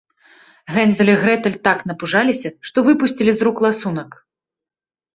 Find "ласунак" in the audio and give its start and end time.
3.71-4.23